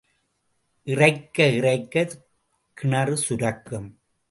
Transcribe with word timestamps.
இறைக்க, 0.83 1.43
இறைக்கக் 1.45 2.25
கிணறு 2.73 3.17
சுரக்கும். 3.17 3.99